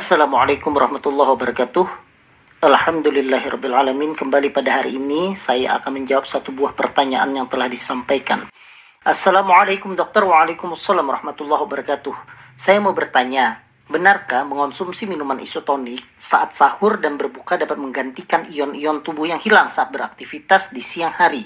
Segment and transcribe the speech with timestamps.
[0.00, 1.84] Assalamualaikum warahmatullahi wabarakatuh.
[2.64, 4.16] Alhamdulillahirrabbilalamin.
[4.16, 8.48] Kembali pada hari ini saya akan menjawab satu buah pertanyaan yang telah disampaikan.
[9.04, 10.24] Assalamualaikum dokter.
[10.24, 12.16] Waalaikumsalam warahmatullahi wabarakatuh.
[12.56, 13.60] Saya mau bertanya,
[13.92, 19.92] benarkah mengonsumsi minuman isotonik saat sahur dan berbuka dapat menggantikan ion-ion tubuh yang hilang saat
[19.92, 21.44] beraktivitas di siang hari?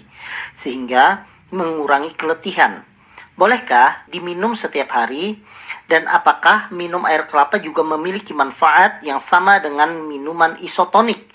[0.55, 2.87] Sehingga mengurangi keletihan.
[3.35, 5.43] Bolehkah diminum setiap hari?
[5.85, 11.29] Dan apakah minum air kelapa juga memiliki manfaat yang sama dengan minuman isotonik?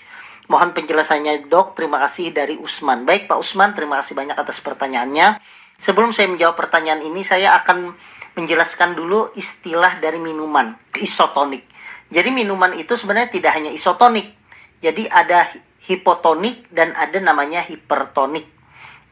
[0.50, 3.06] Mohon penjelasannya dok, terima kasih dari Usman.
[3.06, 5.38] Baik Pak Usman, terima kasih banyak atas pertanyaannya.
[5.78, 7.94] Sebelum saya menjawab pertanyaan ini, saya akan
[8.34, 11.62] menjelaskan dulu istilah dari minuman, isotonik.
[12.10, 14.34] Jadi minuman itu sebenarnya tidak hanya isotonik.
[14.82, 15.46] Jadi ada
[15.86, 18.50] hipotonik dan ada namanya hipertonik.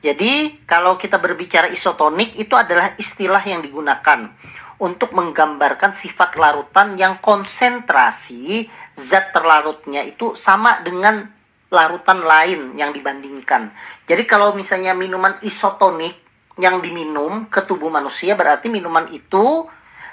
[0.03, 4.31] Jadi kalau kita berbicara isotonik itu adalah istilah yang digunakan
[4.79, 11.27] untuk menggambarkan sifat larutan yang konsentrasi zat terlarutnya itu sama dengan
[11.69, 13.75] larutan lain yang dibandingkan.
[14.09, 16.15] Jadi kalau misalnya minuman isotonik
[16.59, 19.67] yang diminum ke tubuh manusia berarti minuman itu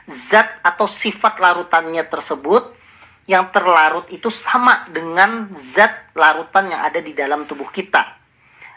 [0.06, 2.74] zat atau sifat larutannya tersebut
[3.26, 8.25] yang terlarut itu sama dengan zat larutan yang ada di dalam tubuh kita.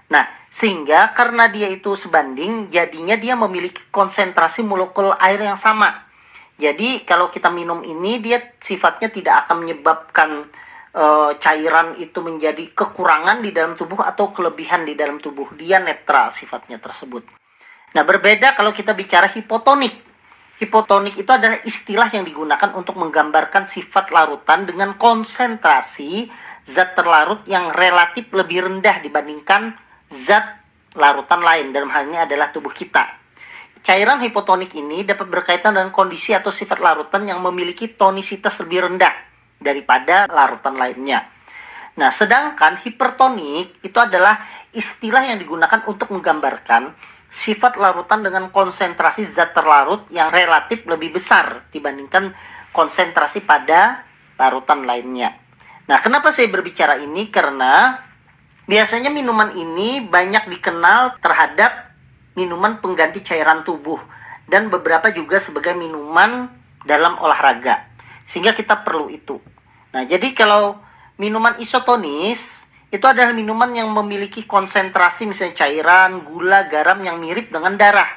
[0.08, 6.08] Nah, sehingga karena dia itu sebanding, jadinya dia memiliki konsentrasi molekul air yang sama.
[6.58, 10.48] Jadi kalau kita minum ini, dia sifatnya tidak akan menyebabkan
[10.90, 11.04] e,
[11.38, 15.52] cairan itu menjadi kekurangan di dalam tubuh atau kelebihan di dalam tubuh.
[15.54, 17.28] Dia netral sifatnya tersebut.
[17.94, 19.92] Nah, berbeda kalau kita bicara hipotonik.
[20.58, 26.26] Hipotonik itu adalah istilah yang digunakan untuk menggambarkan sifat larutan dengan konsentrasi
[26.66, 30.44] zat terlarut yang relatif lebih rendah dibandingkan zat
[30.96, 33.06] larutan lain dalam hal ini adalah tubuh kita.
[33.84, 39.14] Cairan hipotonik ini dapat berkaitan dengan kondisi atau sifat larutan yang memiliki tonisitas lebih rendah
[39.62, 41.24] daripada larutan lainnya.
[41.98, 44.38] Nah, sedangkan hipertonik itu adalah
[44.70, 46.94] istilah yang digunakan untuk menggambarkan
[47.28, 52.32] sifat larutan dengan konsentrasi zat terlarut yang relatif lebih besar dibandingkan
[52.72, 54.04] konsentrasi pada
[54.38, 55.34] larutan lainnya.
[55.88, 57.32] Nah, kenapa saya berbicara ini?
[57.32, 57.98] Karena
[58.68, 61.88] Biasanya minuman ini banyak dikenal terhadap
[62.36, 63.96] minuman pengganti cairan tubuh
[64.44, 66.52] dan beberapa juga sebagai minuman
[66.84, 67.88] dalam olahraga.
[68.28, 69.40] Sehingga kita perlu itu.
[69.96, 70.76] Nah, jadi kalau
[71.16, 77.80] minuman isotonis itu adalah minuman yang memiliki konsentrasi misalnya cairan, gula, garam yang mirip dengan
[77.80, 78.08] darah.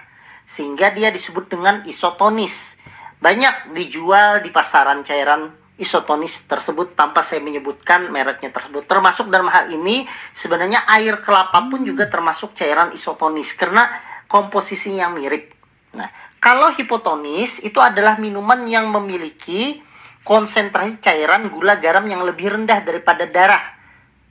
[0.43, 2.75] Sehingga dia disebut dengan isotonis.
[3.23, 8.85] Banyak dijual di pasaran cairan isotonis tersebut tanpa saya menyebutkan mereknya tersebut.
[8.85, 13.89] Termasuk dalam hal ini sebenarnya air kelapa pun juga termasuk cairan isotonis karena
[14.29, 15.51] komposisinya yang mirip.
[15.97, 19.81] Nah, kalau hipotonis itu adalah minuman yang memiliki
[20.21, 23.61] konsentrasi cairan gula garam yang lebih rendah daripada darah.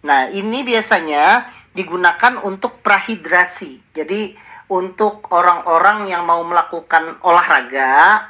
[0.06, 3.92] Nah, ini biasanya digunakan untuk prahidrasi.
[3.92, 4.32] Jadi
[4.70, 8.22] untuk orang-orang yang mau melakukan olahraga,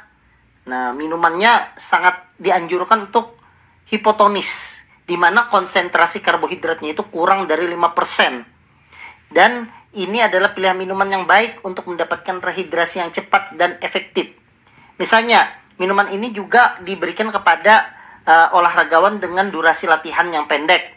[0.61, 3.37] nah minumannya sangat dianjurkan untuk
[3.89, 8.47] hipotonis di mana konsentrasi karbohidratnya itu kurang dari 5%.
[9.31, 14.31] Dan ini adalah pilihan minuman yang baik untuk mendapatkan rehidrasi yang cepat dan efektif.
[14.95, 17.91] Misalnya, minuman ini juga diberikan kepada
[18.23, 20.95] uh, olahragawan dengan durasi latihan yang pendek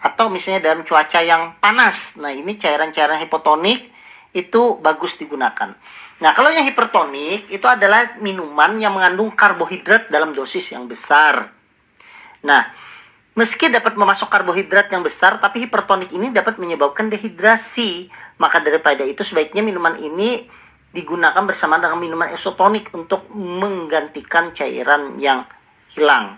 [0.00, 2.16] atau misalnya dalam cuaca yang panas.
[2.16, 3.92] Nah, ini cairan-cairan hipotonik
[4.32, 5.76] itu bagus digunakan.
[6.20, 11.48] Nah, kalau yang hipertonik itu adalah minuman yang mengandung karbohidrat dalam dosis yang besar.
[12.44, 12.68] Nah,
[13.32, 18.12] meski dapat memasuk karbohidrat yang besar, tapi hipertonik ini dapat menyebabkan dehidrasi.
[18.36, 20.44] Maka daripada itu sebaiknya minuman ini
[20.92, 25.48] digunakan bersama dengan minuman isotonik untuk menggantikan cairan yang
[25.88, 26.36] hilang.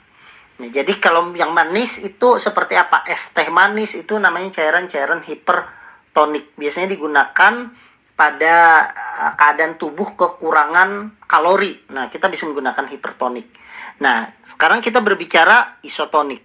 [0.62, 3.02] Nah, jadi kalau yang manis itu seperti apa?
[3.10, 6.54] Es teh manis itu namanya cairan-cairan hipertonik.
[6.54, 7.74] Biasanya digunakan
[8.22, 11.74] pada uh, keadaan tubuh kekurangan kalori.
[11.90, 13.50] Nah, kita bisa menggunakan hipertonik.
[13.98, 16.38] Nah, sekarang kita berbicara isotonik.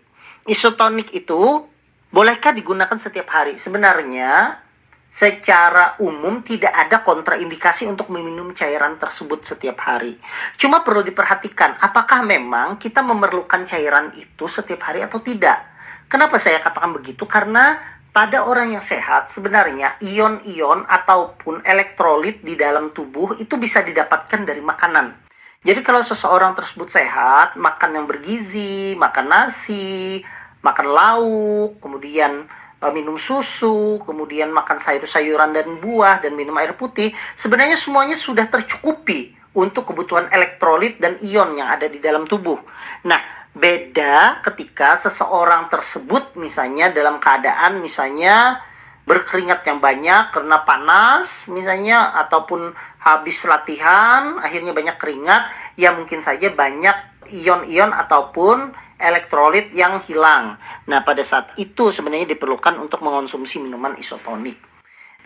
[0.50, 1.70] Isotonik itu
[2.10, 3.62] bolehkah digunakan setiap hari?
[3.62, 4.58] Sebenarnya
[5.06, 10.18] secara umum tidak ada kontraindikasi untuk meminum cairan tersebut setiap hari.
[10.58, 15.62] Cuma perlu diperhatikan apakah memang kita memerlukan cairan itu setiap hari atau tidak.
[16.10, 17.28] Kenapa saya katakan begitu?
[17.30, 17.78] Karena
[18.18, 24.58] pada orang yang sehat sebenarnya ion-ion ataupun elektrolit di dalam tubuh itu bisa didapatkan dari
[24.58, 25.14] makanan.
[25.62, 30.26] Jadi kalau seseorang tersebut sehat, makan yang bergizi, makan nasi,
[30.66, 32.50] makan lauk, kemudian
[32.82, 38.50] e, minum susu, kemudian makan sayur-sayuran dan buah dan minum air putih, sebenarnya semuanya sudah
[38.50, 42.58] tercukupi untuk kebutuhan elektrolit dan ion yang ada di dalam tubuh.
[43.06, 48.62] Nah, beda ketika seseorang tersebut misalnya dalam keadaan misalnya
[49.08, 55.48] berkeringat yang banyak karena panas misalnya ataupun habis latihan akhirnya banyak keringat
[55.80, 56.96] ya mungkin saja banyak
[57.32, 60.58] ion-ion ataupun elektrolit yang hilang.
[60.90, 64.58] Nah, pada saat itu sebenarnya diperlukan untuk mengonsumsi minuman isotonik.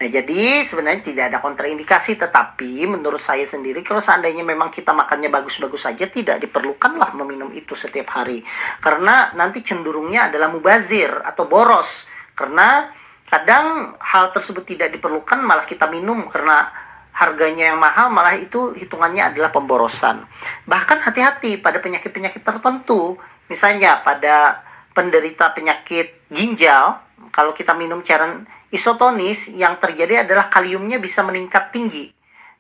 [0.02, 5.30] Nah, jadi sebenarnya tidak ada kontraindikasi, tetapi menurut saya sendiri kalau seandainya memang kita makannya
[5.30, 8.42] bagus-bagus saja, tidak diperlukanlah meminum itu setiap hari.
[8.82, 12.10] Karena nanti cenderungnya adalah mubazir atau boros.
[12.34, 12.90] Karena
[13.30, 16.74] kadang hal tersebut tidak diperlukan malah kita minum karena
[17.14, 20.26] harganya yang mahal malah itu hitungannya adalah pemborosan.
[20.66, 23.22] Bahkan hati-hati pada penyakit-penyakit tertentu,
[23.54, 24.66] misalnya pada
[24.98, 26.98] penderita penyakit ginjal,
[27.30, 32.10] kalau kita minum cairan isotonis yang terjadi adalah kaliumnya bisa meningkat tinggi.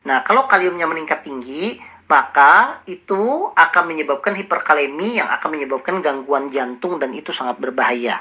[0.06, 1.82] Nah, kalau kaliumnya meningkat tinggi,
[2.12, 8.20] maka itu akan menyebabkan hiperkalemi yang akan menyebabkan gangguan jantung dan itu sangat berbahaya.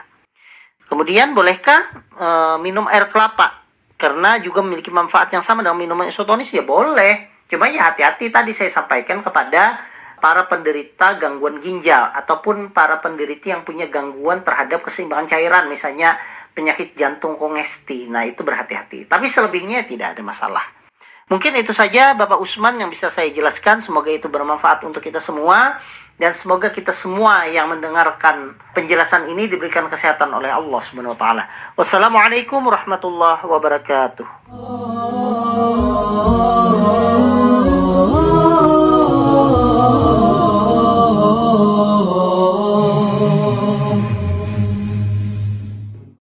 [0.87, 1.79] Kemudian bolehkah
[2.15, 2.29] e,
[2.63, 3.63] minum air kelapa?
[3.99, 7.43] Karena juga memiliki manfaat yang sama dengan minuman isotonis ya boleh.
[7.51, 9.83] Cuma ya hati-hati tadi saya sampaikan kepada
[10.20, 16.20] para penderita gangguan ginjal ataupun para penderita yang punya gangguan terhadap keseimbangan cairan misalnya
[16.52, 18.12] penyakit jantung kongesti.
[18.12, 19.08] Nah, itu berhati-hati.
[19.08, 20.64] Tapi selebihnya tidak ada masalah.
[21.31, 23.78] Mungkin itu saja Bapak Usman yang bisa saya jelaskan.
[23.78, 25.78] Semoga itu bermanfaat untuk kita semua
[26.19, 31.44] dan semoga kita semua yang mendengarkan penjelasan ini diberikan kesehatan oleh Allah Subhanahu wa taala.
[31.78, 34.90] Wassalamualaikum warahmatullahi wabarakatuh.